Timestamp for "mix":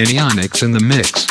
0.80-1.29